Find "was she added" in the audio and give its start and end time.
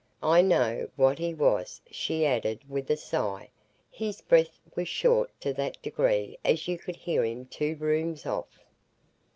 1.31-2.63